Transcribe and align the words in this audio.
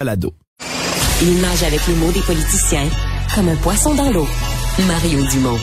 Balado. 0.00 0.32
Il 1.20 1.42
nage 1.42 1.62
avec 1.62 1.86
les 1.86 1.94
mots 1.94 2.10
des 2.10 2.22
politiciens 2.22 2.88
comme 3.34 3.50
un 3.50 3.56
poisson 3.56 3.94
dans 3.94 4.10
l'eau. 4.10 4.26
Mario 4.86 5.22
Dumont. 5.26 5.58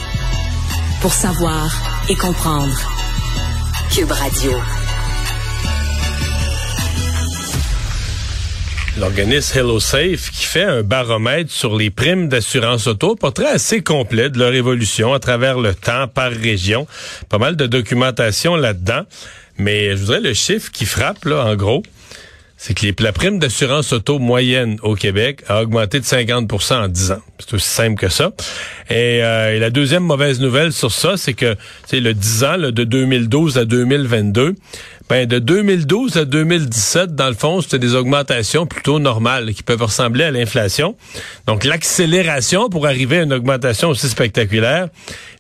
Pour 1.02 1.12
savoir 1.12 1.76
et 2.08 2.14
comprendre. 2.14 2.78
Cube 3.92 4.12
Radio. 4.12 4.52
L'organisme 9.00 9.58
HelloSafe 9.58 10.30
qui 10.30 10.46
fait 10.46 10.64
un 10.66 10.84
baromètre 10.84 11.52
sur 11.52 11.76
les 11.76 11.90
primes 11.90 12.28
d'assurance 12.28 12.86
auto, 12.86 13.16
portrait 13.16 13.50
assez 13.50 13.82
complet 13.82 14.30
de 14.30 14.38
leur 14.38 14.54
évolution 14.54 15.16
à 15.16 15.20
travers 15.20 15.58
le 15.58 15.74
temps 15.74 16.08
par 16.08 16.30
région. 16.30 16.86
Pas 17.28 17.40
mal 17.40 17.56
de 17.56 17.66
documentation 17.66 18.56
là-dedans. 18.56 19.02
Mais 19.58 19.98
je 19.98 20.02
voudrais 20.02 20.22
le 20.22 20.36
chiffre 20.36 20.72
qui 20.72 20.86
frappe, 20.86 21.26
là, 21.26 21.44
en 21.44 21.56
gros 21.56 21.82
c'est 22.58 22.74
que 22.74 22.86
les, 22.86 22.96
la 23.00 23.14
prime 23.14 23.38
d'assurance 23.38 23.94
auto 23.94 24.18
moyenne 24.18 24.78
au 24.82 24.96
Québec 24.96 25.44
a 25.48 25.62
augmenté 25.62 26.00
de 26.00 26.06
50% 26.06 26.74
en 26.74 26.88
10 26.88 27.12
ans. 27.12 27.22
C'est 27.38 27.54
aussi 27.54 27.70
simple 27.70 28.00
que 28.00 28.10
ça. 28.10 28.32
Et, 28.90 29.24
euh, 29.24 29.56
et 29.56 29.60
la 29.60 29.70
deuxième 29.70 30.04
mauvaise 30.04 30.42
nouvelle 30.42 30.74
sur 30.74 30.92
ça, 30.92 31.18
c'est 31.18 31.36
que 31.36 31.56
c'est 31.86 32.00
le 32.00 32.16
10 32.16 32.44
ans 32.44 32.58
là, 32.58 32.72
de 32.72 32.84
2012 32.84 33.60
à 33.60 33.66
2022. 33.66 34.56
Ben, 35.10 35.26
de 35.26 35.40
2012 35.40 36.18
à 36.18 36.26
2017, 36.26 37.16
dans 37.16 37.30
le 37.30 37.34
fond, 37.34 37.62
c'était 37.62 37.80
des 37.80 37.96
augmentations 37.96 38.66
plutôt 38.66 39.00
normales 39.00 39.54
qui 39.54 39.64
peuvent 39.64 39.82
ressembler 39.82 40.26
à 40.26 40.32
l'inflation. 40.32 40.98
Donc, 41.46 41.64
l'accélération 41.64 42.68
pour 42.70 42.88
arriver 42.88 43.20
à 43.20 43.22
une 43.24 43.32
augmentation 43.32 43.88
aussi 43.90 44.10
spectaculaire, 44.10 44.90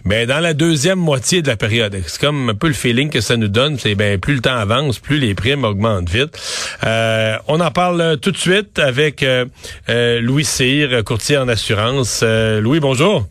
ben, 0.05 0.25
dans 0.25 0.39
la 0.39 0.53
deuxième 0.53 0.99
moitié 0.99 1.41
de 1.41 1.49
la 1.49 1.57
période. 1.57 2.01
C'est 2.07 2.21
comme 2.21 2.51
un 2.51 2.55
peu 2.55 2.67
le 2.67 2.73
feeling 2.73 3.09
que 3.09 3.19
ça 3.19 3.35
nous 3.35 3.49
donne. 3.49 3.77
C'est 3.77 3.95
ben, 3.95 4.17
plus 4.17 4.35
le 4.35 4.41
temps 4.41 4.55
avance, 4.55 4.99
plus 4.99 5.19
les 5.19 5.35
primes 5.35 5.65
augmentent 5.65 6.09
vite. 6.09 6.39
Euh, 6.85 7.37
on 7.49 7.59
en 7.59 7.71
parle 7.71 8.17
tout 8.21 8.31
de 8.31 8.37
suite 8.37 8.79
avec 8.79 9.21
euh, 9.21 9.45
euh, 9.89 10.21
Louis 10.21 10.45
Cyr, 10.45 11.03
courtier 11.03 11.37
en 11.37 11.49
assurance. 11.49 12.23
Louis, 12.23 12.79
bonjour. 12.79 13.27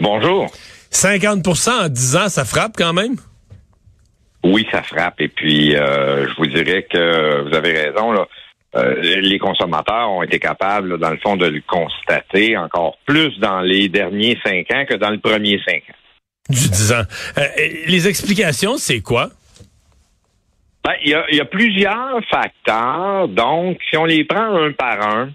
Bonjour. 0.00 0.50
50% 0.92 1.70
en 1.70 1.88
10 1.88 2.16
ans, 2.16 2.28
ça 2.28 2.44
frappe 2.44 2.74
quand 2.76 2.92
même? 2.92 3.16
Oui, 4.52 4.66
ça 4.70 4.82
frappe. 4.82 5.20
Et 5.20 5.28
puis, 5.28 5.74
euh, 5.74 6.28
je 6.28 6.34
vous 6.36 6.46
dirais 6.46 6.86
que 6.88 7.42
vous 7.42 7.54
avez 7.54 7.72
raison. 7.72 8.12
Là. 8.12 8.28
Euh, 8.76 9.20
les 9.20 9.38
consommateurs 9.38 10.10
ont 10.10 10.22
été 10.22 10.38
capables, 10.38 10.98
dans 10.98 11.10
le 11.10 11.16
fond, 11.18 11.36
de 11.36 11.46
le 11.46 11.62
constater 11.66 12.56
encore 12.56 12.98
plus 13.06 13.38
dans 13.38 13.60
les 13.60 13.88
derniers 13.88 14.38
cinq 14.44 14.70
ans 14.72 14.84
que 14.88 14.94
dans 14.94 15.10
le 15.10 15.18
premier 15.18 15.60
cinq 15.66 15.82
ans. 15.90 15.96
Du 16.48 16.68
10 16.68 16.92
ans. 16.92 17.02
Euh, 17.38 17.42
les 17.86 18.06
explications, 18.06 18.76
c'est 18.76 19.00
quoi? 19.00 19.30
Ben, 20.84 20.92
il 21.04 21.08
y, 21.08 21.36
y, 21.36 21.40
a, 21.40 21.44
plusieurs 21.44 22.20
facteurs. 22.30 23.26
Donc, 23.28 23.78
si 23.90 23.96
on 23.96 24.04
les 24.04 24.24
prend 24.24 24.54
un 24.54 24.70
par 24.70 25.00
un, 25.02 25.30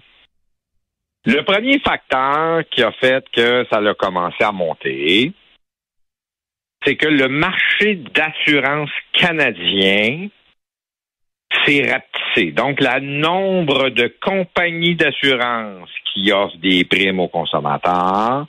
le 1.26 1.42
premier 1.44 1.78
facteur 1.80 2.62
qui 2.70 2.82
a 2.82 2.92
fait 2.92 3.24
que 3.34 3.66
ça 3.70 3.78
a 3.78 3.94
commencé 3.94 4.42
à 4.42 4.52
monter, 4.52 5.32
c'est 6.84 6.96
que 6.96 7.08
le 7.08 7.28
marché 7.28 7.96
d'assurance 7.96 8.90
canadien 9.12 10.28
s'est 11.64 11.90
rapetissé. 11.90 12.52
Donc, 12.52 12.80
le 12.80 13.00
nombre 13.00 13.90
de 13.90 14.12
compagnies 14.20 14.96
d'assurance 14.96 15.90
qui 16.12 16.32
offrent 16.32 16.56
des 16.58 16.84
primes 16.84 17.20
aux 17.20 17.28
consommateurs 17.28 18.46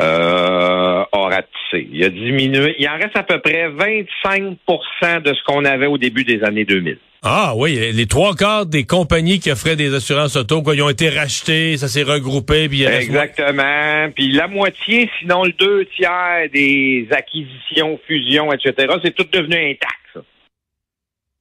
euh, 0.00 1.04
a 1.12 1.28
Il 1.74 2.04
a 2.04 2.08
diminué. 2.08 2.74
Il 2.78 2.88
en 2.88 2.96
reste 2.96 3.16
à 3.16 3.22
peu 3.22 3.40
près 3.40 3.68
25% 3.68 5.22
de 5.22 5.34
ce 5.34 5.42
qu'on 5.44 5.64
avait 5.64 5.86
au 5.86 5.98
début 5.98 6.24
des 6.24 6.42
années 6.42 6.64
2000. 6.64 6.98
Ah 7.24 7.52
oui, 7.56 7.78
les 7.92 8.06
trois 8.06 8.34
quarts 8.34 8.66
des 8.66 8.84
compagnies 8.84 9.38
qui 9.38 9.52
offraient 9.52 9.76
des 9.76 9.94
assurances 9.94 10.34
auto, 10.34 10.60
quoi, 10.60 10.74
ils 10.74 10.82
ont 10.82 10.88
été 10.88 11.08
rachetés, 11.08 11.76
ça 11.76 11.86
s'est 11.86 12.02
regroupé. 12.02 12.68
Puis 12.68 12.82
Exactement. 12.82 14.10
Puis 14.12 14.32
la 14.32 14.48
moitié, 14.48 15.08
sinon 15.20 15.44
le 15.44 15.52
deux 15.52 15.84
tiers 15.96 16.48
des 16.52 17.06
acquisitions, 17.12 18.00
fusions, 18.08 18.52
etc., 18.52 18.74
c'est 19.04 19.14
tout 19.14 19.26
devenu 19.32 19.54
intact. 19.54 20.02
Ça. 20.12 20.20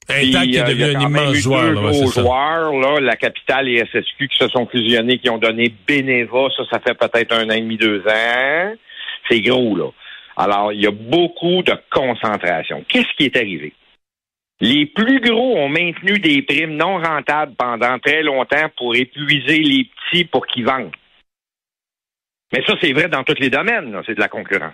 Intact 0.10 0.52
qui 0.52 0.58
est 0.58 0.64
devenu 0.64 0.96
un 0.96 1.00
immense 1.00 1.34
joueur. 1.38 1.74
Deux 1.74 1.82
là, 1.82 2.12
joueurs, 2.12 2.74
là, 2.74 3.00
la 3.00 3.16
capitale 3.16 3.68
et 3.68 3.84
SSQ 3.84 4.28
qui 4.28 4.38
se 4.38 4.50
sont 4.50 4.68
fusionnés, 4.68 5.18
qui 5.18 5.32
ont 5.32 5.40
donné 5.40 5.74
Beneva, 5.88 6.48
ça, 6.56 6.64
ça 6.72 6.80
fait 6.80 6.94
peut-être 6.94 7.34
un 7.34 7.50
an 7.50 7.54
et 7.54 7.62
demi, 7.62 7.78
deux 7.78 8.04
ans. 8.08 8.76
C'est 9.28 9.42
gros, 9.42 9.76
là. 9.76 9.90
Alors, 10.38 10.74
il 10.74 10.82
y 10.82 10.88
a 10.88 10.92
beaucoup 10.92 11.62
de 11.64 11.74
concentration. 11.92 12.84
Qu'est-ce 12.88 13.14
qui 13.18 13.26
est 13.26 13.38
arrivé? 13.38 13.74
Les 14.60 14.86
plus 14.86 15.20
gros 15.20 15.58
ont 15.58 15.70
maintenu 15.70 16.20
des 16.20 16.44
primes 16.44 16.76
non 16.76 16.98
rentables 17.00 17.56
pendant 17.56 17.98
très 18.00 18.22
longtemps 18.22 18.70
pour 18.78 18.96
épuiser 18.96 19.58
les 19.58 19.86
petits 19.86 20.26
pour 20.26 20.46
qu'ils 20.46 20.66
vendent. 20.66 20.96
Mais 22.54 22.64
ça, 22.68 22.76
c'est 22.80 22.94
vrai 22.94 23.08
dans 23.08 23.24
tous 23.24 23.40
les 23.40 23.50
domaines, 23.50 24.00
c'est 24.06 24.16
de 24.16 24.20
la 24.20 24.28
concurrence. 24.28 24.74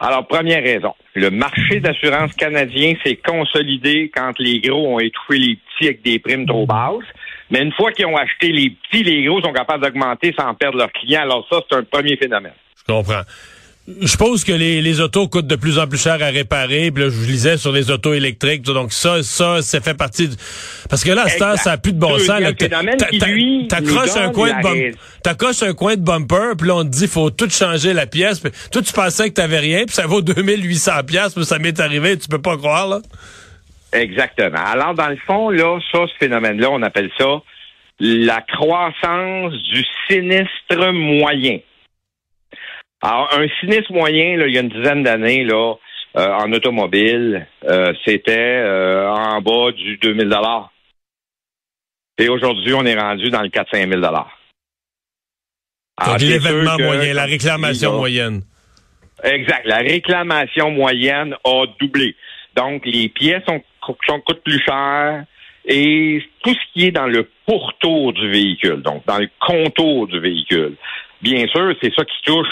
Alors, 0.00 0.28
première 0.28 0.62
raison, 0.62 0.94
le 1.14 1.30
marché 1.30 1.80
d'assurance 1.80 2.32
canadien 2.34 2.94
s'est 3.04 3.16
consolidé 3.16 4.12
quand 4.14 4.38
les 4.38 4.60
gros 4.60 4.94
ont 4.94 5.00
étouffé 5.00 5.38
les 5.38 5.56
petits 5.56 5.86
avec 5.86 6.02
des 6.02 6.20
primes 6.20 6.46
trop 6.46 6.66
basses. 6.66 7.02
Mais 7.50 7.62
une 7.62 7.72
fois 7.72 7.90
qu'ils 7.90 8.06
ont 8.06 8.16
acheté 8.16 8.52
les 8.52 8.70
petits, 8.70 9.02
les 9.02 9.24
gros 9.24 9.42
sont 9.42 9.52
capables 9.52 9.82
d'augmenter 9.82 10.32
sans 10.38 10.54
perdre 10.54 10.78
leurs 10.78 10.92
clients. 10.92 11.22
Alors 11.22 11.48
ça, 11.50 11.62
c'est 11.68 11.76
un 11.76 11.82
premier 11.82 12.16
phénomène. 12.16 12.52
Je 12.76 12.84
comprends. 12.84 13.22
Je 14.00 14.06
suppose 14.06 14.44
que 14.44 14.52
les, 14.52 14.82
les 14.82 15.00
autos 15.00 15.28
coûtent 15.28 15.46
de 15.46 15.56
plus 15.56 15.78
en 15.78 15.86
plus 15.86 16.02
cher 16.02 16.22
à 16.22 16.26
réparer. 16.26 16.90
Puis 16.90 17.04
là, 17.04 17.10
je 17.10 17.26
lisais 17.26 17.56
sur 17.56 17.72
les 17.72 17.90
autos 17.90 18.12
électriques. 18.12 18.62
Donc 18.62 18.92
ça, 18.92 19.22
ça, 19.22 19.62
ça 19.62 19.80
fait 19.80 19.94
partie. 19.94 20.28
Parce 20.90 21.02
que 21.02 21.10
là, 21.10 21.22
à 21.22 21.28
ce 21.28 21.38
ça 21.62 21.70
n'a 21.70 21.78
plus 21.78 21.92
de 21.92 21.98
bon 21.98 22.18
sens. 22.18 22.40
T'accroches 23.68 24.16
un 24.16 24.30
coin 24.30 24.50
de 24.50 24.62
bumper, 24.62 24.94
un 25.62 25.74
coin 25.74 25.96
de 25.96 26.02
bumper, 26.02 26.56
puis 26.58 26.68
là 26.68 26.76
on 26.76 26.84
te 26.84 26.88
dit 26.88 27.06
faut 27.06 27.30
tout 27.30 27.48
changer 27.48 27.94
la 27.94 28.06
pièce. 28.06 28.40
Puis 28.40 28.52
toi, 28.70 28.82
tu 28.82 28.92
pensais 28.92 29.30
que 29.30 29.34
t'avais 29.34 29.58
rien, 29.58 29.84
puis 29.86 29.94
ça 29.94 30.06
vaut 30.06 30.20
2800 30.20 31.04
pièces, 31.06 31.36
mais 31.36 31.44
ça 31.44 31.58
m'est 31.58 31.80
arrivé. 31.80 32.18
Tu 32.18 32.28
peux 32.28 32.42
pas 32.42 32.56
croire 32.56 32.88
là. 32.88 33.00
Exactement. 33.92 34.64
Alors 34.64 34.94
dans 34.94 35.08
le 35.08 35.18
fond, 35.26 35.48
là, 35.48 35.78
ça, 35.92 36.00
ce 36.06 36.18
phénomène-là, 36.18 36.70
on 36.70 36.82
appelle 36.82 37.10
ça 37.18 37.40
la 38.00 38.42
croissance 38.42 39.52
du 39.72 39.84
sinistre 40.08 40.92
moyen. 40.92 41.58
Alors, 43.00 43.28
un 43.32 43.46
sinistre 43.60 43.92
moyen, 43.92 44.36
là, 44.36 44.46
il 44.46 44.54
y 44.54 44.58
a 44.58 44.60
une 44.60 44.68
dizaine 44.68 45.02
d'années, 45.02 45.44
là, 45.44 45.74
euh, 46.16 46.32
en 46.32 46.52
automobile, 46.52 47.46
euh, 47.64 47.92
c'était 48.04 48.36
euh, 48.36 49.08
en 49.08 49.40
bas 49.40 49.70
du 49.72 49.98
2000 49.98 50.28
dollars. 50.28 50.72
Et 52.18 52.28
aujourd'hui, 52.28 52.74
on 52.74 52.84
est 52.84 52.98
rendu 52.98 53.30
dans 53.30 53.42
le 53.42 53.48
4-5 53.48 53.88
000 53.88 54.00
dollars. 54.00 54.36
l'événement 56.18 56.76
moyen, 56.78 57.14
la 57.14 57.26
réclamation 57.26 57.98
moyenne. 57.98 58.42
Exact. 59.22 59.64
La 59.66 59.78
réclamation 59.78 60.70
moyenne 60.72 61.36
a 61.44 61.66
doublé. 61.78 62.16
Donc, 62.56 62.84
les 62.84 63.08
pièces 63.08 63.44
sont, 63.46 63.62
sont, 64.06 64.20
coûtent 64.20 64.42
plus 64.42 64.60
cher 64.60 65.24
et 65.66 66.22
tout 66.42 66.54
ce 66.54 66.72
qui 66.72 66.86
est 66.86 66.90
dans 66.90 67.06
le 67.06 67.28
pourtour 67.46 68.12
du 68.14 68.28
véhicule, 68.28 68.82
donc 68.82 69.04
dans 69.06 69.18
le 69.18 69.28
contour 69.40 70.08
du 70.08 70.18
véhicule. 70.18 70.74
Bien 71.20 71.46
sûr, 71.48 71.74
c'est 71.80 71.94
ça 71.94 72.04
qui 72.04 72.22
touche 72.24 72.48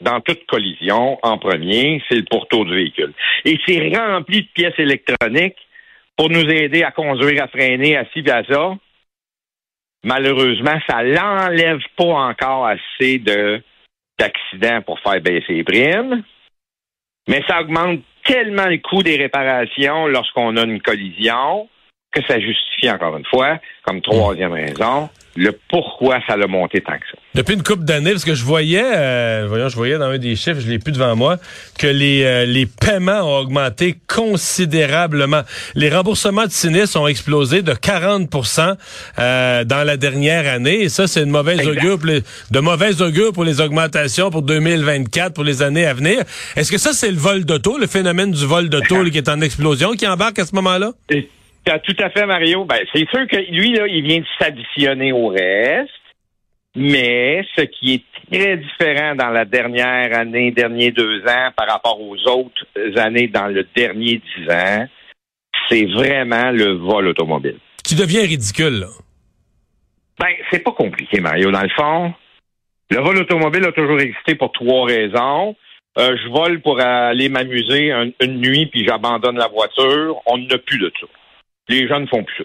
dans 0.00 0.20
toute 0.20 0.46
collision, 0.46 1.18
en 1.22 1.38
premier, 1.38 2.02
c'est 2.08 2.16
le 2.16 2.24
pourtour 2.30 2.64
du 2.64 2.74
véhicule. 2.74 3.12
Et 3.44 3.58
c'est 3.66 3.96
rempli 3.96 4.42
de 4.42 4.48
pièces 4.54 4.78
électroniques 4.78 5.58
pour 6.16 6.30
nous 6.30 6.48
aider 6.48 6.82
à 6.82 6.90
conduire, 6.90 7.44
à 7.44 7.48
freiner, 7.48 7.96
à 7.96 8.04
ci, 8.12 8.28
à 8.30 8.44
ça. 8.44 8.76
Malheureusement, 10.04 10.78
ça 10.88 11.02
n'enlève 11.02 11.80
pas 11.96 12.04
encore 12.04 12.66
assez 12.66 13.18
de 13.18 13.62
d'accidents 14.18 14.82
pour 14.82 15.00
faire 15.00 15.20
baisser 15.22 15.54
les 15.54 15.64
primes, 15.64 16.22
mais 17.26 17.42
ça 17.48 17.62
augmente 17.62 18.00
tellement 18.24 18.66
le 18.66 18.76
coût 18.76 19.02
des 19.02 19.16
réparations 19.16 20.06
lorsqu'on 20.08 20.56
a 20.58 20.64
une 20.64 20.82
collision 20.82 21.68
que 22.12 22.20
ça 22.26 22.38
justifie 22.38 22.90
encore 22.90 23.16
une 23.16 23.24
fois, 23.24 23.58
comme 23.82 24.02
troisième 24.02 24.52
raison, 24.52 25.08
le 25.36 25.52
pourquoi 25.68 26.20
ça 26.26 26.34
a 26.34 26.46
monté 26.46 26.80
tant 26.80 26.98
que 26.98 27.06
ça. 27.06 27.18
Depuis 27.34 27.54
une 27.54 27.62
couple 27.62 27.84
d'années, 27.84 28.10
parce 28.10 28.24
que 28.24 28.34
je 28.34 28.44
voyais, 28.44 28.82
euh, 28.84 29.46
voyons, 29.48 29.68
je 29.68 29.76
voyais 29.76 29.98
dans 29.98 30.06
un 30.06 30.18
des 30.18 30.34
chiffres, 30.34 30.58
je 30.58 30.68
l'ai 30.68 30.80
plus 30.80 30.92
devant 30.92 31.14
moi, 31.14 31.36
que 31.78 31.86
les, 31.86 32.24
euh, 32.24 32.44
les 32.44 32.66
paiements 32.66 33.20
ont 33.20 33.38
augmenté 33.38 33.94
considérablement. 34.08 35.42
Les 35.76 35.90
remboursements 35.90 36.46
de 36.46 36.50
sinistres 36.50 37.00
ont 37.00 37.06
explosé 37.06 37.62
de 37.62 37.72
40% 37.72 38.74
euh, 39.20 39.64
dans 39.64 39.86
la 39.86 39.96
dernière 39.96 40.52
année. 40.52 40.82
Et 40.82 40.88
ça, 40.88 41.06
c'est 41.06 41.22
une 41.22 41.30
mauvaise 41.30 41.64
augure, 41.68 41.98
pour 41.98 42.08
les, 42.08 42.22
de 42.50 42.58
mauvaise 42.58 43.00
augure 43.00 43.32
pour 43.32 43.44
les 43.44 43.60
augmentations 43.60 44.30
pour 44.30 44.42
2024, 44.42 45.32
pour 45.32 45.44
les 45.44 45.62
années 45.62 45.86
à 45.86 45.94
venir. 45.94 46.22
Est-ce 46.56 46.72
que 46.72 46.78
ça, 46.78 46.92
c'est 46.92 47.12
le 47.12 47.16
vol 47.16 47.44
d'auto, 47.44 47.78
le 47.78 47.86
phénomène 47.86 48.32
du 48.32 48.44
vol 48.44 48.68
d'auto 48.68 49.04
qui 49.04 49.18
est 49.18 49.28
en 49.28 49.40
explosion, 49.40 49.92
qui 49.92 50.08
embarque 50.08 50.40
à 50.40 50.46
ce 50.46 50.54
moment-là? 50.56 50.90
Tout 51.08 51.96
à 52.00 52.10
fait, 52.10 52.26
Mario. 52.26 52.64
Ben, 52.64 52.78
c'est 52.92 53.08
sûr 53.10 53.26
que 53.28 53.36
lui, 53.52 53.72
là, 53.74 53.86
il 53.86 54.02
vient 54.02 54.18
de 54.18 54.26
s'additionner 54.38 55.12
au 55.12 55.28
reste. 55.28 55.99
Mais 56.76 57.44
ce 57.56 57.62
qui 57.62 57.94
est 57.94 58.04
très 58.30 58.56
différent 58.56 59.16
dans 59.16 59.30
la 59.30 59.44
dernière 59.44 60.16
année, 60.16 60.52
derniers 60.52 60.92
deux 60.92 61.22
ans 61.22 61.50
par 61.56 61.68
rapport 61.68 62.00
aux 62.00 62.16
autres 62.28 62.64
années 62.96 63.26
dans 63.26 63.48
le 63.48 63.66
dernier 63.74 64.20
dix 64.36 64.50
ans, 64.50 64.86
c'est 65.68 65.86
vraiment 65.86 66.50
le 66.50 66.72
vol 66.72 67.08
automobile. 67.08 67.58
Qui 67.84 67.96
devient 67.96 68.20
ridicule, 68.20 68.80
là. 68.80 68.86
Ben, 70.18 70.34
c'est 70.50 70.60
pas 70.62 70.72
compliqué, 70.72 71.20
Mario. 71.20 71.50
Dans 71.50 71.62
le 71.62 71.70
fond, 71.70 72.12
le 72.90 72.98
vol 72.98 73.18
automobile 73.18 73.64
a 73.64 73.72
toujours 73.72 74.00
existé 74.00 74.34
pour 74.34 74.52
trois 74.52 74.86
raisons. 74.86 75.56
Euh, 75.98 76.16
je 76.22 76.28
vole 76.28 76.60
pour 76.60 76.80
aller 76.80 77.28
m'amuser 77.28 77.90
une 78.20 78.40
nuit, 78.40 78.66
puis 78.66 78.86
j'abandonne 78.86 79.36
la 79.36 79.48
voiture. 79.48 80.20
On 80.26 80.38
n'a 80.38 80.58
plus 80.58 80.78
de 80.78 80.92
ça. 81.00 81.06
Les 81.68 81.88
gens 81.88 82.00
ne 82.00 82.06
font 82.06 82.22
plus 82.22 82.44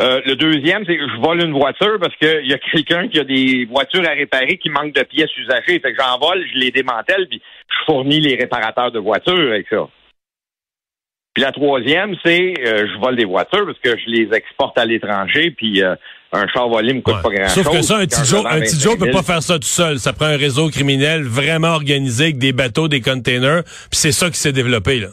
Euh, 0.00 0.20
le 0.26 0.34
deuxième, 0.34 0.84
c'est 0.86 0.96
que 0.96 1.08
je 1.08 1.20
vole 1.20 1.40
une 1.40 1.52
voiture 1.52 1.98
parce 2.00 2.14
qu'il 2.16 2.46
y 2.46 2.52
a 2.52 2.58
quelqu'un 2.58 3.06
qui 3.06 3.20
a 3.20 3.24
des 3.24 3.64
voitures 3.66 4.04
à 4.04 4.12
réparer 4.12 4.58
qui 4.58 4.68
manquent 4.68 4.94
de 4.94 5.02
pièces 5.02 5.34
usagées. 5.36 5.78
Fait 5.78 5.92
que 5.92 6.02
j'en 6.02 6.18
vole, 6.18 6.44
je 6.52 6.58
les 6.58 6.72
démantèle, 6.72 7.28
puis 7.28 7.40
je 7.68 7.84
fournis 7.86 8.20
les 8.20 8.34
réparateurs 8.34 8.90
de 8.90 8.98
voitures 8.98 9.52
avec 9.52 9.68
ça. 9.68 9.88
Puis 11.32 11.42
la 11.42 11.52
troisième, 11.52 12.16
c'est 12.24 12.54
euh, 12.64 12.86
je 12.92 12.98
vole 13.00 13.16
des 13.16 13.24
voitures 13.24 13.66
parce 13.66 13.78
que 13.78 14.00
je 14.00 14.10
les 14.10 14.28
exporte 14.36 14.78
à 14.78 14.84
l'étranger, 14.84 15.52
puis 15.52 15.82
euh, 15.82 15.94
un 16.32 16.46
char 16.48 16.68
volé 16.68 16.92
me 16.92 17.00
coûte 17.00 17.22
pas 17.22 17.30
grand-chose. 17.30 17.64
Sauf 17.64 17.72
que 17.72 17.82
ça, 17.82 17.98
un 17.98 18.06
petit 18.06 18.24
Joe, 18.24 18.44
un 18.46 18.60
petit 18.60 18.80
Joe 18.80 18.98
peut 18.98 19.10
pas 19.10 19.22
faire 19.22 19.42
ça 19.42 19.54
tout 19.58 19.62
seul. 19.62 19.98
Ça 19.98 20.12
prend 20.12 20.26
un 20.26 20.36
réseau 20.36 20.70
criminel 20.70 21.22
vraiment 21.22 21.74
organisé 21.74 22.24
avec 22.24 22.38
des 22.38 22.52
bateaux, 22.52 22.88
des 22.88 23.00
containers, 23.00 23.62
puis 23.64 23.98
c'est 23.98 24.12
ça 24.12 24.28
qui 24.28 24.38
s'est 24.38 24.52
développé 24.52 24.98
là. 24.98 25.08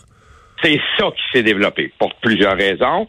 C'est 0.63 0.79
ça 0.99 1.07
qui 1.07 1.23
s'est 1.31 1.43
développé 1.43 1.91
pour 1.97 2.13
plusieurs 2.15 2.55
raisons. 2.55 3.07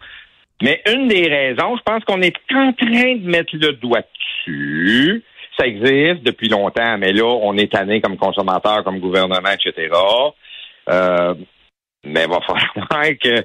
Mais 0.62 0.80
une 0.86 1.08
des 1.08 1.26
raisons, 1.26 1.76
je 1.76 1.82
pense 1.82 2.04
qu'on 2.04 2.22
est 2.22 2.36
en 2.54 2.72
train 2.72 3.16
de 3.16 3.28
mettre 3.28 3.56
le 3.56 3.72
doigt 3.72 4.00
dessus. 4.00 5.24
Ça 5.58 5.66
existe 5.66 6.22
depuis 6.22 6.48
longtemps, 6.48 6.96
mais 6.98 7.12
là, 7.12 7.24
on 7.24 7.56
est 7.56 7.72
tanné 7.72 8.00
comme 8.00 8.16
consommateur, 8.16 8.84
comme 8.84 9.00
gouvernement, 9.00 9.50
etc. 9.50 9.92
Euh, 10.88 11.34
mais 12.04 12.24
il 12.24 12.30
va 12.30 12.40
falloir 12.46 13.18
que 13.20 13.44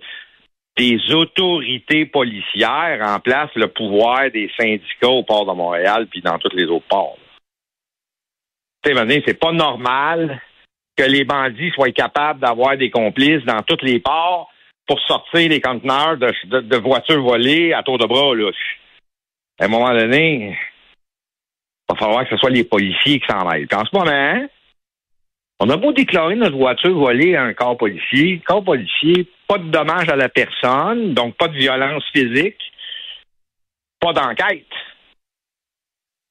des 0.78 1.00
autorités 1.12 2.06
policières 2.06 3.00
remplacent 3.02 3.56
le 3.56 3.68
pouvoir 3.68 4.30
des 4.31 4.52
syndicats 4.56 5.10
au 5.10 5.24
port 5.24 5.48
de 5.48 5.54
Montréal 5.54 6.06
puis 6.06 6.22
dans 6.22 6.38
tous 6.38 6.56
les 6.56 6.66
autres 6.66 6.88
ports. 6.88 7.18
C'est 8.86 9.40
pas 9.40 9.52
normal 9.52 10.40
que 10.96 11.04
les 11.04 11.25
bandits 11.25 11.72
soient 11.72 11.92
capables 11.92 12.40
d'avoir 12.40 12.78
des 12.78 12.92
complices 12.92 13.44
dans 13.44 13.64
tous 13.64 13.84
les 13.84 14.00
ports 14.00 14.52
pour 14.88 15.00
sortir 15.01 15.50
les 15.50 15.62
conteneurs 15.62 16.18
de, 16.18 16.78
voitures 16.78 17.22
volées 17.22 17.74
à 17.74 17.84
tour 17.84 17.98
de 17.98 18.06
bras. 18.06 18.34
Là. 18.36 18.51
À 19.60 19.66
un 19.66 19.68
moment 19.68 19.92
donné, 19.94 20.57
il 21.89 21.94
va 21.94 22.00
falloir 22.00 22.24
que 22.24 22.30
ce 22.31 22.38
soit 22.38 22.50
les 22.50 22.63
policiers 22.63 23.19
qui 23.19 23.28
s'en 23.28 23.48
aillent. 23.48 23.68
en 23.74 23.86
ce 23.86 23.95
moment, 23.95 24.48
on 25.60 25.69
a 25.69 25.78
beau 25.78 25.92
déclarer 25.92 26.36
notre 26.36 26.56
voiture 26.56 26.98
volée 26.98 27.36
à 27.36 27.44
un 27.44 27.54
corps 27.54 27.78
policier, 27.78 28.42
corps 28.45 28.63
policier, 28.63 29.28
pas 29.48 29.57
de 29.57 29.69
dommage 29.69 30.07
à 30.10 30.16
la 30.16 30.30
personne, 30.30 31.13
donc 31.13 31.36
pas 31.36 31.48
de 31.48 31.57
violence 31.57 32.04
physique, 32.13 32.60
pas 34.00 34.13
d'enquête. 34.13 34.66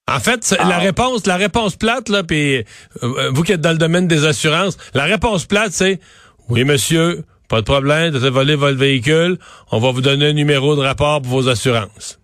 En 0.08 0.20
fait, 0.20 0.54
la 0.56 0.76
ah. 0.76 0.78
réponse, 0.78 1.26
la 1.26 1.36
réponse 1.36 1.74
plate 1.74 2.08
là, 2.08 2.22
puis 2.22 2.62
euh, 3.02 3.30
vous 3.32 3.42
qui 3.42 3.50
êtes 3.50 3.60
dans 3.60 3.72
le 3.72 3.78
domaine 3.78 4.06
des 4.06 4.24
assurances, 4.24 4.78
la 4.94 5.04
réponse 5.04 5.46
plate, 5.46 5.72
c'est 5.72 5.98
oui, 6.48 6.62
monsieur, 6.62 7.24
pas 7.48 7.60
de 7.60 7.66
problème, 7.66 8.10
de 8.10 8.18
voler 8.28 8.56
votre 8.56 8.78
véhicule, 8.78 9.36
on 9.72 9.78
va 9.78 9.90
vous 9.92 10.00
donner 10.00 10.28
un 10.28 10.32
numéro 10.32 10.76
de 10.76 10.80
rapport 10.80 11.22
pour 11.22 11.30
vos 11.30 11.48
assurances. 11.48 12.18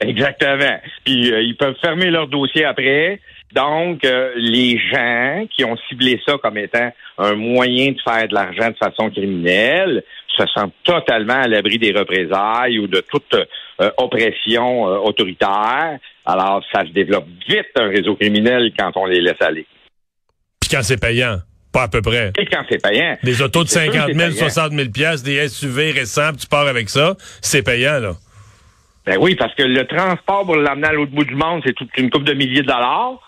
Exactement. 0.00 0.78
Puis 1.04 1.32
euh, 1.32 1.42
ils 1.42 1.56
peuvent 1.56 1.76
fermer 1.80 2.10
leur 2.10 2.28
dossier 2.28 2.64
après. 2.64 3.20
Donc, 3.52 4.04
euh, 4.04 4.32
les 4.36 4.78
gens 4.78 5.46
qui 5.54 5.64
ont 5.64 5.76
ciblé 5.88 6.20
ça 6.26 6.38
comme 6.42 6.56
étant 6.56 6.90
un 7.18 7.34
moyen 7.34 7.92
de 7.92 8.00
faire 8.02 8.26
de 8.26 8.34
l'argent 8.34 8.70
de 8.70 8.76
façon 8.76 9.10
criminelle 9.10 10.02
se 10.36 10.44
sentent 10.54 10.74
totalement 10.84 11.42
à 11.42 11.48
l'abri 11.48 11.78
des 11.78 11.92
représailles 11.92 12.78
ou 12.78 12.86
de 12.86 13.02
toute 13.10 13.34
euh, 13.34 13.90
oppression 13.98 14.88
euh, 14.88 14.96
autoritaire. 14.98 15.98
Alors, 16.24 16.64
ça 16.72 16.86
se 16.86 16.92
développe 16.92 17.26
vite 17.46 17.68
un 17.76 17.88
réseau 17.88 18.16
criminel 18.16 18.72
quand 18.78 18.92
on 18.96 19.04
les 19.04 19.20
laisse 19.20 19.40
aller. 19.40 19.66
Puis 20.60 20.70
quand 20.70 20.82
c'est 20.82 21.00
payant. 21.00 21.38
Pas 21.72 21.84
à 21.84 21.88
peu 21.88 22.02
près. 22.02 22.32
Et 22.38 22.46
quand 22.46 22.64
c'est 22.68 22.82
payant. 22.82 23.16
Des 23.22 23.40
autos 23.40 23.64
de 23.64 23.68
50 23.68 24.12
000, 24.12 24.30
60 24.32 24.72
000 24.72 24.90
pièces, 24.90 25.22
des 25.22 25.48
SUV 25.48 25.92
récents, 25.92 26.32
tu 26.38 26.46
pars 26.46 26.66
avec 26.66 26.90
ça, 26.90 27.16
c'est 27.40 27.62
payant, 27.62 27.98
là. 27.98 28.12
Ben 29.04 29.18
oui, 29.20 29.34
parce 29.34 29.54
que 29.54 29.62
le 29.62 29.84
transport 29.86 30.44
pour 30.44 30.56
l'amener 30.56 30.88
à 30.88 30.92
l'autre 30.92 31.12
bout 31.12 31.24
du 31.24 31.34
monde, 31.34 31.62
c'est 31.66 31.72
toute 31.72 31.90
une 31.96 32.10
coupe 32.10 32.24
de 32.24 32.34
milliers 32.34 32.62
de 32.62 32.66
dollars. 32.66 33.18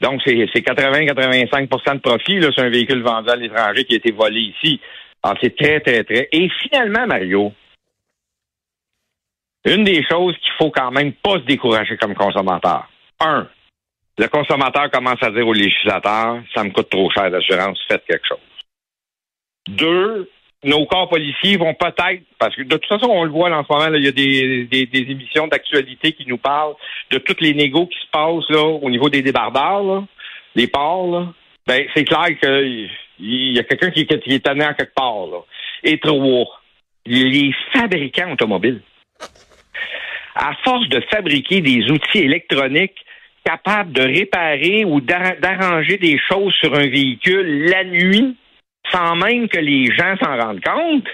Donc, 0.00 0.20
c'est 0.24 0.34
80-85% 0.34 1.94
de 1.94 2.00
profit 2.00 2.40
sur 2.52 2.62
un 2.62 2.70
véhicule 2.70 3.02
vendu 3.02 3.30
à 3.30 3.36
l'étranger 3.36 3.84
qui 3.84 3.94
a 3.94 3.96
été 3.96 4.12
volé 4.12 4.40
ici. 4.40 4.80
Alors, 5.22 5.36
c'est 5.42 5.56
très, 5.56 5.80
très, 5.80 6.04
très. 6.04 6.28
Et 6.32 6.48
finalement, 6.62 7.06
Mario, 7.06 7.52
une 9.64 9.84
des 9.84 10.02
choses 10.10 10.34
qu'il 10.38 10.52
faut 10.58 10.70
quand 10.70 10.90
même 10.90 11.12
pas 11.12 11.34
se 11.34 11.44
décourager 11.44 11.96
comme 11.98 12.14
consommateur. 12.14 12.88
Un, 13.20 13.46
le 14.20 14.28
consommateur 14.28 14.90
commence 14.90 15.22
à 15.22 15.30
dire 15.30 15.48
au 15.48 15.54
législateur, 15.54 16.42
ça 16.54 16.62
me 16.62 16.70
coûte 16.70 16.90
trop 16.90 17.10
cher 17.10 17.30
d'assurance, 17.30 17.80
faites 17.88 18.04
quelque 18.06 18.26
chose. 18.28 18.38
Deux, 19.66 20.30
nos 20.62 20.84
corps 20.84 21.08
policiers 21.08 21.56
vont 21.56 21.72
peut-être, 21.72 22.22
parce 22.38 22.54
que 22.54 22.62
de 22.62 22.76
toute 22.76 22.86
façon, 22.86 23.06
on 23.08 23.24
le 23.24 23.30
voit 23.30 23.50
en 23.50 23.64
ce 23.64 23.72
moment, 23.72 23.94
il 23.94 24.04
y 24.04 24.08
a 24.08 24.12
des, 24.12 24.66
des, 24.66 25.10
émissions 25.10 25.46
d'actualité 25.46 26.12
qui 26.12 26.26
nous 26.26 26.36
parlent 26.36 26.74
de 27.10 27.16
toutes 27.16 27.40
les 27.40 27.54
négos 27.54 27.86
qui 27.86 27.98
se 27.98 28.10
passent 28.12 28.50
là, 28.50 28.62
au 28.62 28.90
niveau 28.90 29.08
des 29.08 29.22
débardeurs, 29.22 29.82
là, 29.82 30.04
les 30.54 30.66
ports. 30.66 31.32
Ben, 31.66 31.86
c'est 31.94 32.04
clair 32.04 32.26
qu'il 32.38 32.90
y 33.18 33.58
a 33.58 33.62
quelqu'un 33.62 33.90
qui, 33.90 34.00
est 34.00 34.44
tanné 34.44 34.66
en 34.66 34.74
quelque 34.74 34.94
part. 34.94 35.28
Et 35.82 35.98
trois, 35.98 36.60
les 37.06 37.54
fabricants 37.72 38.32
automobiles, 38.32 38.82
à 40.34 40.52
force 40.62 40.88
de 40.90 41.00
fabriquer 41.10 41.62
des 41.62 41.90
outils 41.90 42.18
électroniques 42.18 43.02
capables 43.44 43.92
de 43.92 44.02
réparer 44.02 44.84
ou 44.84 45.00
d'arranger 45.00 45.96
des 45.98 46.18
choses 46.28 46.52
sur 46.60 46.74
un 46.74 46.86
véhicule 46.86 47.68
la 47.68 47.84
nuit, 47.84 48.36
sans 48.90 49.16
même 49.16 49.48
que 49.48 49.58
les 49.58 49.86
gens 49.86 50.16
s'en 50.22 50.36
rendent 50.36 50.62
compte, 50.62 51.06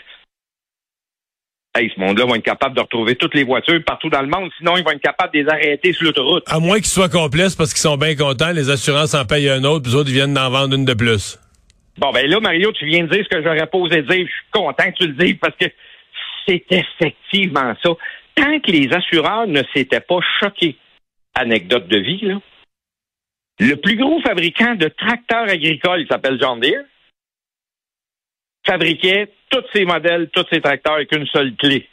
hey, 1.77 1.93
ce 1.95 2.01
monde-là 2.01 2.27
va 2.27 2.37
être 2.37 2.43
capable 2.43 2.75
de 2.75 2.81
retrouver 2.81 3.17
toutes 3.17 3.35
les 3.35 3.45
voitures 3.45 3.83
partout 3.85 4.09
dans 4.09 4.23
le 4.23 4.29
monde. 4.29 4.51
Sinon, 4.59 4.77
ils 4.77 4.85
vont 4.85 4.93
être 4.93 5.01
capables 5.01 5.33
de 5.33 5.41
les 5.41 5.49
arrêter 5.49 5.93
sur 5.93 6.05
l'autoroute. 6.05 6.45
À 6.47 6.59
moins 6.59 6.77
qu'ils 6.77 6.87
soient 6.87 7.09
complexes 7.09 7.55
parce 7.55 7.73
qu'ils 7.73 7.83
sont 7.83 7.97
bien 7.97 8.15
contents, 8.15 8.53
les 8.53 8.71
assurances 8.71 9.15
en 9.15 9.25
payent 9.25 9.51
un 9.51 9.65
autre, 9.65 9.83
puis 9.83 9.93
les 9.93 9.97
autres 9.99 10.11
viennent 10.11 10.35
d'en 10.35 10.51
vendre 10.51 10.75
une 10.75 10.85
de 10.85 10.95
plus. 10.95 11.39
Bon, 11.99 12.13
ben 12.13 12.27
là, 12.29 12.41
Mario, 12.41 12.73
tu 12.73 12.87
viens 12.87 13.05
de 13.05 13.11
dire 13.11 13.25
ce 13.25 13.37
que 13.37 13.43
j'aurais 13.43 13.67
posé 13.67 14.03
dire. 14.03 14.27
Je 14.27 14.33
suis 14.33 14.51
content 14.53 14.91
que 14.91 14.97
tu 14.97 15.07
le 15.07 15.15
dises 15.15 15.37
parce 15.41 15.57
que 15.57 15.67
c'est 16.47 16.65
effectivement 16.71 17.75
ça. 17.83 17.91
Tant 18.35 18.61
que 18.61 18.71
les 18.71 18.93
assureurs 18.93 19.47
ne 19.47 19.63
s'étaient 19.75 20.01
pas 20.01 20.19
choqués, 20.41 20.77
anecdote 21.37 21.89
de 21.89 21.99
vie, 21.99 22.21
là, 22.23 22.41
le 23.59 23.75
plus 23.77 23.97
gros 23.97 24.21
fabricant 24.21 24.75
de 24.75 24.89
tracteurs 24.89 25.49
agricoles, 25.49 26.03
il 26.03 26.09
s'appelle 26.09 26.39
John 26.41 26.61
Deere, 26.61 26.85
fabriquait 28.67 29.33
tous 29.49 29.65
ses 29.73 29.85
modèles, 29.85 30.29
tous 30.31 30.45
ses 30.51 30.61
tracteurs 30.61 30.95
avec 30.95 31.13
une 31.13 31.27
seule 31.27 31.55
clé. 31.57 31.89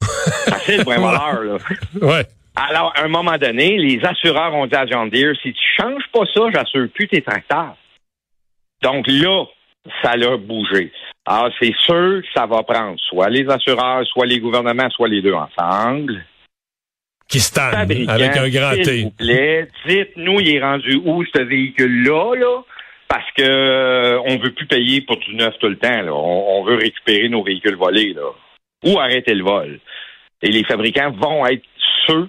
Facile 0.00 0.84
pour 0.84 0.92
un 0.92 0.96
voleur, 0.96 1.44
là. 1.44 1.56
Ouais. 2.00 2.26
Alors, 2.56 2.92
à 2.96 3.02
un 3.02 3.08
moment 3.08 3.36
donné, 3.36 3.76
les 3.78 4.04
assureurs 4.04 4.54
ont 4.54 4.66
dit 4.66 4.76
à 4.76 4.86
John 4.86 5.10
Deere, 5.10 5.34
si 5.42 5.52
tu 5.52 5.66
changes 5.76 6.06
pas 6.12 6.24
ça, 6.32 6.42
j'assure 6.52 6.88
plus 6.94 7.08
tes 7.08 7.20
tracteurs. 7.20 7.76
Donc 8.80 9.06
là, 9.08 9.44
ça 10.02 10.12
a 10.12 10.36
bougé. 10.36 10.92
Alors, 11.26 11.50
c'est 11.58 11.74
sûr 11.84 12.22
que 12.22 12.28
ça 12.34 12.46
va 12.46 12.62
prendre 12.62 12.98
soit 13.00 13.28
les 13.28 13.48
assureurs, 13.48 14.06
soit 14.06 14.26
les 14.26 14.40
gouvernements, 14.40 14.88
soit 14.90 15.08
les 15.08 15.20
deux 15.20 15.34
ensemble. 15.34 16.24
Qui 17.28 17.40
se 17.40 17.58
avec 17.58 18.36
un 18.36 18.48
grand 18.48 18.74
T. 18.76 18.84
S'il 18.84 19.04
vous 19.04 19.10
plaît, 19.10 19.68
dites-nous, 19.86 20.40
il 20.40 20.56
est 20.56 20.60
rendu 20.62 21.00
où 21.04 21.24
ce 21.24 21.42
véhicule-là, 21.42 22.34
là? 22.36 22.62
parce 23.14 23.30
que 23.36 23.42
euh, 23.42 24.20
on 24.24 24.38
veut 24.38 24.52
plus 24.52 24.66
payer 24.66 25.00
pour 25.00 25.16
du 25.18 25.36
neuf 25.36 25.54
tout 25.60 25.68
le 25.68 25.76
temps. 25.76 26.00
On, 26.08 26.64
veut 26.64 26.74
récupérer 26.74 27.28
nos 27.28 27.44
véhicules 27.44 27.76
volés 27.76 28.12
là. 28.12 28.28
ou 28.84 28.98
arrêter 28.98 29.34
le 29.34 29.44
vol. 29.44 29.78
Et 30.42 30.50
les 30.50 30.64
fabricants 30.64 31.12
vont 31.12 31.46
être 31.46 31.62
ceux 32.08 32.28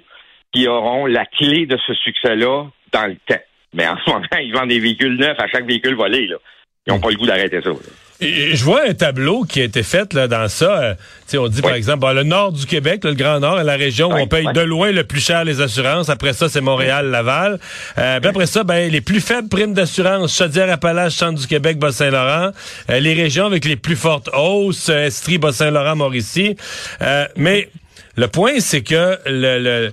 qui 0.51 0.67
auront 0.67 1.07
la 1.07 1.25
clé 1.25 1.65
de 1.65 1.77
ce 1.87 1.93
succès-là 1.95 2.67
dans 2.91 3.07
le 3.07 3.15
temps. 3.27 3.41
Mais 3.73 3.87
en 3.87 3.97
ce 3.97 4.11
moment, 4.11 4.25
ils 4.39 4.53
vendent 4.53 4.69
des 4.69 4.79
véhicules 4.79 5.17
neufs 5.17 5.39
à 5.39 5.47
chaque 5.47 5.65
véhicule 5.65 5.95
volé. 5.95 6.27
Là. 6.27 6.37
Ils 6.85 6.93
n'ont 6.93 6.99
pas 6.99 7.09
le 7.09 7.15
goût 7.15 7.25
d'arrêter 7.25 7.61
ça. 7.61 7.71
Je 8.21 8.63
vois 8.63 8.87
un 8.87 8.93
tableau 8.93 9.43
qui 9.43 9.59
a 9.59 9.63
été 9.65 9.83
fait 9.83 10.13
là, 10.13 10.27
dans 10.27 10.47
ça. 10.47 10.79
Euh, 10.81 10.95
on 11.37 11.47
dit 11.47 11.61
par 11.61 11.73
exemple, 11.73 12.07
le 12.13 12.23
nord 12.23 12.53
du 12.53 12.65
Québec, 12.65 13.03
le 13.03 13.13
Grand 13.13 13.39
Nord, 13.39 13.61
la 13.63 13.75
région 13.75 14.09
où 14.09 14.15
on 14.15 14.27
paye 14.27 14.47
de 14.53 14.61
loin 14.61 14.91
le 14.91 15.03
plus 15.03 15.19
cher 15.19 15.43
les 15.43 15.59
assurances. 15.59 16.09
Après 16.09 16.33
ça, 16.33 16.47
c'est 16.47 16.61
Montréal, 16.61 17.09
Laval. 17.11 17.59
Euh, 17.97 18.19
après 18.23 18.45
ça, 18.45 18.63
ben, 18.63 18.89
les 18.89 19.01
plus 19.01 19.19
faibles 19.19 19.49
primes 19.49 19.73
d'assurance, 19.73 20.37
Chaudière-Appalaches, 20.37 21.13
Centre 21.13 21.39
du 21.39 21.47
Québec, 21.47 21.77
Bas-Saint-Laurent. 21.77 22.51
Euh, 22.89 22.99
les 22.99 23.13
régions 23.13 23.45
avec 23.45 23.65
les 23.65 23.75
plus 23.75 23.97
fortes 23.97 24.29
hausses, 24.33 24.89
Estrie, 24.89 25.37
Bas-Saint-Laurent, 25.37 25.95
Mauricie. 25.95 26.55
mais 27.35 27.69
le 28.17 28.27
point, 28.27 28.59
c'est 28.59 28.81
que 28.81 29.17
le 29.25 29.59
le, 29.59 29.91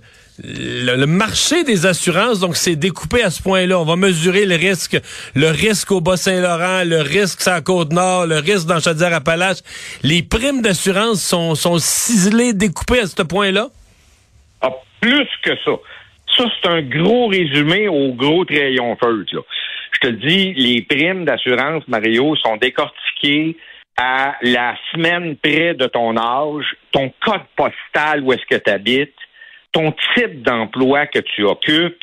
marché 1.07 1.65
des 1.65 1.87
assurances, 1.87 2.41
donc 2.41 2.57
c'est 2.57 2.77
découpé 2.77 3.23
à 3.23 3.31
ce 3.31 3.43
point-là. 3.43 3.79
On 3.79 3.85
va 3.85 3.97
mesurer 3.97 4.45
le 4.47 4.57
risque, 4.57 4.99
le 5.35 5.49
risque 5.49 5.93
au 5.93 6.01
Bas-Saint-Laurent, 6.01 6.85
le 6.85 7.01
risque 7.01 7.41
sur 7.41 7.53
la 7.53 7.61
Côte-Nord, 7.61 8.27
le 8.27 8.39
risque 8.39 8.67
dans 8.67 8.81
Chaudière-Appalaches. 8.81 9.63
Les 10.03 10.23
primes 10.23 10.63
d'assurance 10.63 11.23
sont, 11.23 11.55
sont 11.55 11.79
ciselées, 11.79 12.53
découpées 12.53 13.01
à 13.01 13.07
ce 13.07 13.23
point-là? 13.23 13.69
plus 15.03 15.29
que 15.43 15.55
ça. 15.65 15.73
Ça, 16.37 16.45
c'est 16.63 16.69
un 16.69 16.81
gros 16.81 17.27
résumé 17.27 17.89
au 17.89 18.13
gros 18.15 18.45
crayon 18.47 18.97
feutre. 18.97 19.45
Je 19.93 19.99
te 20.01 20.07
dis, 20.07 20.55
les 20.55 20.83
primes 20.83 21.27
d'assurance, 21.27 21.87
Mario, 21.89 22.35
sont 22.37 22.57
décortiquées 22.57 23.57
à 23.99 24.37
la 24.41 24.75
semaine 24.93 25.37
près 25.37 25.75
de 25.75 25.87
ton 25.87 26.17
âge, 26.17 26.65
ton 26.93 27.13
code 27.21 27.43
postal 27.57 28.23
où 28.23 28.33
est-ce 28.33 28.47
que 28.49 28.63
tu 28.63 28.71
habites, 28.71 29.13
ton 29.73 29.95
type 30.15 30.43
d'emploi 30.43 31.07
que 31.07 31.19
tu 31.19 31.45
occupes, 31.45 32.03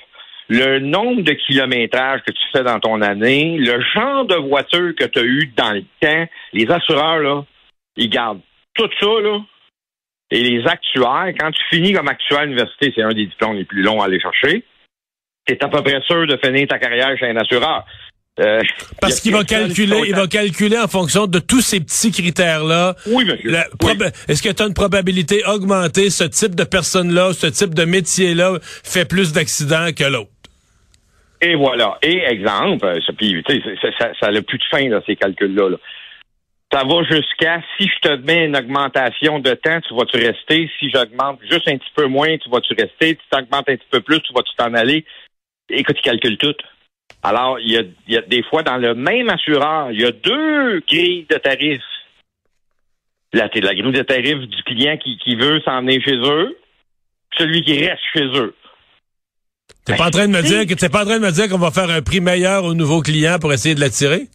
le 0.50 0.80
nombre 0.80 1.22
de 1.22 1.34
kilométrages 1.34 2.22
que 2.26 2.32
tu 2.32 2.42
fais 2.52 2.64
dans 2.64 2.80
ton 2.80 3.02
année, 3.02 3.58
le 3.58 3.82
genre 3.94 4.26
de 4.26 4.36
voiture 4.36 4.94
que 4.96 5.06
tu 5.06 5.20
as 5.20 5.24
eu 5.24 5.54
dans 5.56 5.72
le 5.72 5.84
temps. 6.02 6.28
Les 6.54 6.70
assureurs, 6.72 7.20
là, 7.20 7.46
ils 7.96 8.10
gardent 8.10 8.42
tout 8.74 8.90
ça, 9.00 9.22
là. 9.22 9.40
Et 10.32 10.44
les 10.44 10.68
actuaires, 10.68 11.34
quand 11.40 11.52
tu 11.52 11.64
finis 11.70 11.94
comme 11.94 12.08
actuaire 12.08 12.42
à 12.42 12.46
l'université, 12.46 12.92
c'est 12.96 13.04
un 13.04 13.10
des 13.10 13.26
diplômes 13.26 13.56
les 13.56 13.66
plus 13.66 13.82
longs 13.82 14.02
à 14.02 14.06
aller 14.06 14.20
chercher, 14.20 14.64
tu 15.46 15.54
es 15.54 15.64
à 15.64 15.68
peu 15.68 15.82
près 15.82 16.02
sûr 16.02 16.28
de 16.28 16.38
finir 16.44 16.68
ta 16.68 16.78
carrière 16.78 17.18
chez 17.18 17.28
un 17.28 17.38
assureur. 17.38 17.86
Euh, 18.40 18.62
Parce 19.02 19.20
qu'il 19.20 19.34
va 19.34 19.44
calculer, 19.44 20.04
il 20.08 20.16
va 20.16 20.28
calculer 20.28 20.78
en 20.78 20.88
fonction 20.88 21.28
de 21.28 21.40
tous 21.40 21.62
ces 21.62 21.82
petits 21.82 22.12
critères-là. 22.12 22.96
Oui, 23.08 23.26
monsieur. 23.26 23.52
Est-ce 24.28 24.42
que 24.42 24.50
tu 24.50 24.64
as 24.64 24.68
une 24.68 24.74
probabilité 24.74 25.44
augmentée, 25.46 26.10
ce 26.10 26.24
type 26.24 26.56
de 26.56 26.64
personne-là, 26.64 27.34
ce 27.34 27.48
type 27.48 27.74
de 27.74 27.84
métier-là 27.84 28.60
fait 28.62 29.06
plus 29.06 29.34
d'accidents 29.34 29.92
que 29.96 30.06
l'autre? 30.06 30.32
Et 31.42 31.56
voilà. 31.56 31.98
Et 32.02 32.20
exemple, 32.20 32.86
euh, 32.86 33.00
ça, 33.98 34.12
ça, 34.20 34.32
n'a 34.32 34.42
plus 34.42 34.58
de 34.58 34.64
fin, 34.70 34.88
là, 34.90 35.02
ces 35.06 35.16
calculs-là. 35.16 35.78
Ça 36.72 36.84
va 36.84 37.04
jusqu'à 37.04 37.62
si 37.78 37.88
je 37.88 38.10
te 38.10 38.16
mets 38.22 38.46
une 38.46 38.56
augmentation 38.56 39.40
de 39.40 39.52
temps, 39.56 39.82
tu 39.82 39.96
vas-tu 39.96 40.18
rester? 40.18 40.70
Si 40.80 40.92
j'augmente 40.92 41.40
juste 41.50 41.68
un 41.68 41.78
petit 41.78 41.92
peu 41.96 42.06
moins, 42.06 42.38
tu 42.38 42.50
vas-tu 42.50 42.74
rester? 42.76 43.18
Si 43.20 43.30
tu 43.32 43.38
augmentes 43.38 43.70
un 43.70 43.76
petit 43.76 43.88
peu 43.90 44.02
plus, 44.02 44.22
tu 44.22 44.34
vas-tu 44.34 44.56
t'en 44.56 44.74
aller? 44.76 45.04
Écoute, 45.70 45.98
ils 46.00 46.02
calculent 46.02 46.38
tout. 46.38 46.56
Alors, 47.22 47.60
il 47.60 47.72
y, 47.72 47.78
a, 47.78 47.82
il 48.08 48.14
y 48.14 48.18
a 48.18 48.22
des 48.22 48.44
fois, 48.44 48.64
dans 48.64 48.78
le 48.78 48.96
même 48.96 49.30
assureur, 49.30 49.92
il 49.92 50.02
y 50.02 50.06
a 50.06 50.12
deux 50.12 50.80
grilles 50.88 51.26
de 51.30 51.36
tarifs. 51.36 51.82
La, 53.34 53.50
la 53.54 53.76
grille 53.76 53.92
de 53.92 54.02
tarifs 54.02 54.48
du 54.48 54.64
client 54.64 54.98
qui, 54.98 55.18
qui 55.18 55.36
veut 55.36 55.60
s'en 55.62 55.82
venir 55.82 56.02
chez 56.04 56.16
eux, 56.16 56.58
celui 57.38 57.62
qui 57.64 57.86
reste 57.86 58.02
chez 58.14 58.26
eux. 58.26 58.56
T'es 59.86 59.96
pas 59.96 60.08
en 60.08 60.12
train 60.12 60.28
de 60.28 60.34
me 60.34 60.42
dire 60.42 60.66
que 60.66 60.74
t'es 60.74 60.90
pas 60.90 61.02
en 61.04 61.06
train 61.06 61.20
de 61.20 61.26
me 61.26 61.32
dire 61.32 61.50
qu'on 61.50 61.58
va 61.58 61.72
faire 61.72 61.90
un 61.90 62.02
prix 62.02 62.22
meilleur 62.22 62.64
aux 62.64 62.74
nouveaux 62.74 63.02
clients 63.02 63.38
pour 63.40 63.52
essayer 63.54 63.76
de 63.76 63.80
l'attirer? 63.80 64.28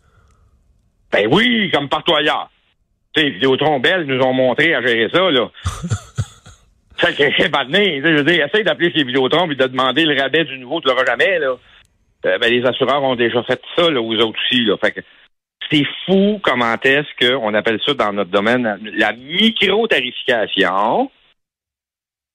Ben 1.13 1.29
oui, 1.31 1.71
comme 1.73 1.89
partout 1.89 2.15
ailleurs. 2.15 2.51
Tu 3.15 3.23
sais, 3.23 3.31
Vidéotron 3.31 3.79
Bell 3.79 4.05
nous 4.05 4.21
ont 4.21 4.33
montré 4.33 4.75
à 4.75 4.83
gérer 4.83 5.09
ça, 5.13 5.31
là. 5.31 5.49
ça, 7.01 7.09
c'est 7.17 7.33
Je 7.39 8.17
veux 8.17 8.25
dire, 8.25 8.47
essaye 8.47 8.65
d'appeler 8.65 8.93
chez 8.93 9.05
Vidéotron 9.05 9.49
et 9.51 9.55
de 9.55 9.67
demander 9.67 10.05
le 10.05 10.21
rabais 10.21 10.45
du 10.45 10.59
nouveau, 10.59 10.81
tu 10.81 10.89
l'auras 10.89 11.05
jamais, 11.05 11.39
là. 11.39 11.57
Euh, 12.27 12.39
ben, 12.39 12.51
les 12.51 12.65
assureurs 12.67 13.03
ont 13.03 13.17
déjà 13.17 13.43
fait 13.43 13.61
ça, 13.77 13.91
là, 13.91 14.01
aux 14.01 14.15
autres 14.15 14.39
aussi. 14.41 14.65
Là. 14.65 14.77
Fait 14.79 14.93
que 14.93 15.01
c'est 15.71 15.87
fou 16.07 16.41
comment 16.43 16.75
est-ce 16.83 17.09
qu'on 17.19 17.55
appelle 17.55 17.81
ça 17.85 17.95
dans 17.95 18.13
notre 18.13 18.31
domaine 18.31 18.79
la 18.97 19.13
micro-tarification. 19.13 21.11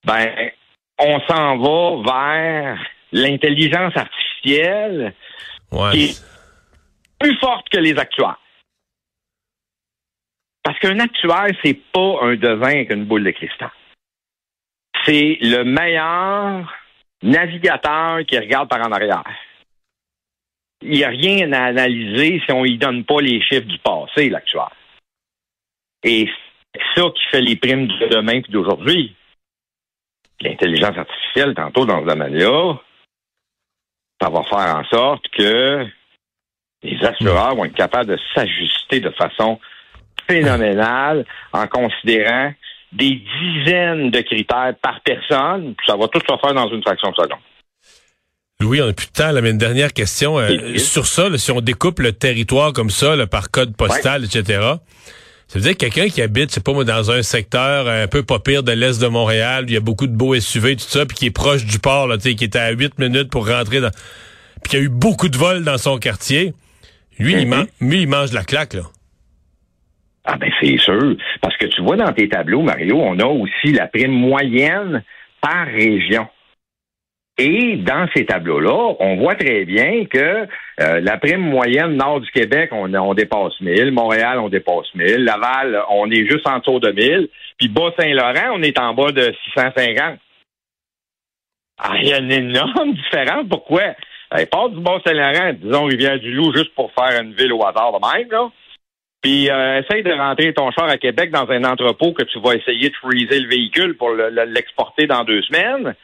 Ben, 0.06 0.52
on 0.98 1.20
s'en 1.22 1.58
va 1.58 2.02
vers 2.04 2.80
l'intelligence 3.12 3.96
artificielle 3.96 5.14
qui 5.92 6.06
est 6.06 6.24
plus 7.20 7.36
forte 7.38 7.70
que 7.70 7.80
les 7.80 7.98
actuaires. 7.98 8.40
Parce 10.64 10.78
qu'un 10.80 11.00
actuaire, 11.00 11.48
c'est 11.64 11.80
pas 11.92 12.20
un 12.22 12.36
devin 12.36 12.70
avec 12.70 12.92
une 12.92 13.06
boule 13.06 13.24
de 13.24 13.32
cristal. 13.32 13.72
C'est 15.06 15.38
le 15.42 15.64
meilleur 15.64 16.72
navigateur 17.24 18.20
qui 18.26 18.38
regarde 18.38 18.70
par 18.70 18.86
en 18.86 18.92
arrière 18.92 19.24
il 20.82 20.92
n'y 20.92 21.04
a 21.04 21.10
rien 21.10 21.52
à 21.52 21.66
analyser 21.66 22.42
si 22.46 22.52
on 22.52 22.64
ne 22.64 22.78
donne 22.78 23.04
pas 23.04 23.22
les 23.22 23.42
chiffres 23.42 23.68
du 23.68 23.78
passé, 23.80 24.30
l'actuel. 24.30 24.64
Et 26.04 26.30
c'est 26.74 27.02
ça 27.02 27.10
qui 27.10 27.24
fait 27.32 27.42
les 27.42 27.56
primes 27.56 27.88
de 27.88 28.08
demain 28.08 28.34
et 28.34 28.52
d'aujourd'hui. 28.52 29.16
L'intelligence 30.42 30.98
artificielle, 30.98 31.54
tantôt 31.54 31.86
dans 31.86 32.02
ce 32.02 32.06
domaine-là, 32.06 32.76
ça 34.22 34.30
va 34.30 34.44
faire 34.44 34.76
en 34.78 34.84
sorte 34.86 35.28
que 35.30 35.86
les 36.84 37.06
assureurs 37.06 37.56
vont 37.56 37.66
être 37.66 37.76
capables 37.76 38.12
de 38.12 38.20
s'ajuster 38.34 39.02
de 39.02 39.10
façon 39.12 39.60
phénoménale 40.28 41.26
en 41.52 41.68
considérant 41.68 42.54
des 42.92 43.22
dizaines 43.42 44.12
de 44.12 44.22
critères 44.22 44.74
par 44.82 45.02
personne, 45.02 45.76
ça 45.86 45.96
va 45.96 46.08
tout 46.08 46.20
se 46.20 46.38
faire 46.38 46.54
dans 46.54 46.70
une 46.70 46.82
fraction 46.82 47.12
de 47.12 47.16
seconde. 47.16 47.40
Louis, 48.62 48.82
on 48.82 48.88
n'a 48.88 48.94
plus 48.94 49.08
de 49.08 49.14
temps, 49.14 49.32
là, 49.32 49.40
mais 49.40 49.52
une 49.52 49.58
dernière 49.58 49.94
question. 49.94 50.38
Euh, 50.38 50.78
sur 50.78 51.06
ça, 51.06 51.30
si 51.38 51.50
on 51.52 51.62
découpe 51.62 52.00
le 52.00 52.12
territoire 52.12 52.74
comme 52.74 52.90
ça, 52.90 53.16
par 53.26 53.52
code 53.52 53.74
postal, 53.74 54.26
etc., 54.26 54.44
ça 55.48 55.58
veut 55.58 55.62
dire 55.62 55.72
que 55.72 55.86
quelqu'un 55.86 56.10
qui 56.10 56.22
habite, 56.22 56.52
c'est 56.52 56.64
pas 56.64 56.74
moi, 56.74 56.84
dans 56.84 57.10
un 57.10 57.22
secteur 57.24 57.88
un 57.88 58.08
peu 58.08 58.22
pas 58.22 58.40
pire 58.40 58.62
de 58.62 58.74
l'est 58.74 59.02
de 59.02 59.08
Montréal, 59.08 59.64
il 59.68 59.74
y 59.74 59.78
a 59.78 59.80
beaucoup 59.80 60.08
de 60.08 60.16
beaux 60.16 60.36
SUV, 60.36 60.76
tout 60.76 60.82
ça, 60.82 61.06
puis 61.06 61.16
qui 61.16 61.26
est 61.28 61.32
proche 61.32 61.66
du 61.66 61.80
port, 61.80 62.08
là, 62.08 62.18
qui 62.18 62.32
était 62.32 62.60
à 62.60 62.72
8 62.72 63.00
minutes 63.00 63.32
pour 63.32 63.48
rentrer 63.48 63.80
dans... 63.80 63.92
Puis 64.62 64.72
qui 64.72 64.76
a 64.76 64.80
eu 64.82 64.90
beaucoup 64.90 65.30
de 65.30 65.38
vols 65.38 65.64
dans 65.64 65.78
son 65.78 65.98
quartier. 65.98 66.54
Lui, 67.18 67.32
il, 67.42 67.48
mm-hmm. 67.48 67.68
lui, 67.80 68.02
il 68.02 68.10
mange 68.10 68.34
la 68.34 68.44
claque, 68.44 68.74
là. 68.74 68.84
Ah 70.26 70.36
ben 70.38 70.52
c'est 70.62 70.78
sûr. 70.78 71.16
Parce 71.42 71.56
que 71.56 71.66
tu 71.66 71.82
vois 71.82 71.96
dans 71.96 72.12
tes 72.12 72.28
tableaux, 72.28 72.62
Mario, 72.62 72.98
on 72.98 73.18
a 73.20 73.26
aussi 73.26 73.72
la 73.72 73.88
prime 73.88 74.12
moyenne 74.12 75.02
par 75.42 75.66
région. 75.66 76.28
Et 77.40 77.78
dans 77.78 78.06
ces 78.14 78.26
tableaux-là, 78.26 78.96
on 79.00 79.16
voit 79.16 79.36
très 79.36 79.64
bien 79.64 80.04
que 80.06 80.46
euh, 80.82 81.00
la 81.00 81.18
prime 81.18 81.40
moyenne 81.40 81.96
nord 81.96 82.20
du 82.20 82.30
Québec, 82.32 82.70
on, 82.74 82.94
on 82.94 83.14
dépasse 83.14 83.54
1000. 83.62 83.92
Montréal, 83.92 84.40
on 84.40 84.50
dépasse 84.50 84.94
1000. 84.94 85.24
Laval, 85.24 85.82
on 85.90 86.12
est 86.12 86.30
juste 86.30 86.46
en 86.46 86.60
dessous 86.60 86.82
de 86.82 86.92
1000. 86.92 87.30
Puis 87.58 87.70
Bas-Saint-Laurent, 87.70 88.56
on 88.56 88.62
est 88.62 88.78
en 88.78 88.94
bas 88.94 89.14
de 89.14 89.34
650. 89.46 90.20
Ah, 91.82 91.94
il 92.02 92.10
y 92.10 92.14
a 92.14 92.20
une 92.20 92.32
énorme 92.32 92.94
différence. 93.04 93.46
Pourquoi? 93.50 93.84
Elle 94.32 94.48
part 94.48 94.70
du 94.70 94.82
Bas-Saint-Laurent, 94.82 95.54
disons 95.54 95.86
Rivière-du-Loup, 95.86 96.54
juste 96.54 96.76
pour 96.76 96.92
faire 96.92 97.22
une 97.22 97.34
ville 97.36 97.54
au 97.54 97.66
hasard 97.66 97.94
de 97.98 98.18
même, 98.18 98.30
là. 98.30 98.50
Puis 99.22 99.50
euh, 99.50 99.82
essaye 99.82 100.04
de 100.04 100.12
rentrer 100.12 100.54
ton 100.54 100.72
char 100.72 100.90
à 100.90 100.98
Québec 100.98 101.32
dans 101.32 101.50
un 101.50 101.64
entrepôt 101.64 102.14
que 102.14 102.24
tu 102.24 102.40
vas 102.40 102.56
essayer 102.56 102.90
de 102.90 102.96
freezer 102.96 103.40
le 103.40 103.50
véhicule 103.50 103.98
pour 103.98 104.12
l'exporter 104.12 105.08
dans 105.08 105.24
deux 105.24 105.42
semaines 105.42 105.96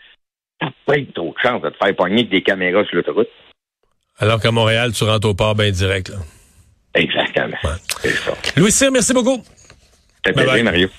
pas 0.86 0.96
trop 1.14 1.34
de 1.34 1.48
chance 1.48 1.62
de 1.62 1.70
te 1.70 1.78
faire 1.78 1.96
pogner 1.96 2.20
avec 2.20 2.30
des 2.30 2.42
caméras 2.42 2.84
sur 2.86 2.96
l'autoroute. 2.96 3.30
Alors 4.18 4.40
qu'à 4.42 4.52
Montréal, 4.52 4.92
tu 4.94 5.04
rentres 5.04 5.28
au 5.28 5.34
port 5.34 5.56
bien 5.56 5.72
direct. 5.72 6.10
Là. 6.10 6.18
Exactement. 6.96 7.58
Louis 8.56 8.72
Cyr, 8.72 8.92
merci 8.92 9.14
beaucoup. 9.14 9.44
C'était 10.18 10.34
plaisir, 10.34 10.64
Mario. 10.64 10.90